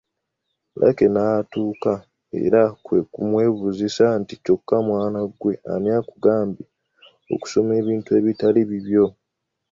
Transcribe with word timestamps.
Lucky 0.79 1.07
n’atuuka 1.13 1.93
era 2.43 2.61
kwe 2.85 2.99
kumwebuuzisa 3.11 4.05
nti, 4.19 4.33
”Kyokka 4.43 4.75
mwana 4.87 5.19
ggwe 5.29 5.53
ani 5.73 5.89
akugambye 5.97 6.63
okusoma 7.33 7.71
ebintu 7.81 8.09
ebitali 8.19 8.61
bibyo". 8.69 9.05